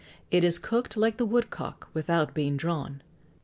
It 0.31 0.43
is 0.43 0.57
cooked 0.57 0.97
like 0.97 1.17
the 1.17 1.27
woodcock, 1.27 1.87
without 1.93 2.33
being 2.33 2.57
drawn." 2.57 3.03